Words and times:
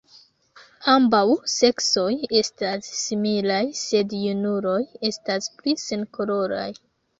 Ambaŭ 0.93 1.19
seksoj 1.55 2.07
estas 2.39 2.89
similaj, 3.01 3.61
sed 3.83 4.17
junuloj 4.23 4.81
estas 5.13 5.55
pli 5.61 5.79
senkoloraj. 5.87 6.69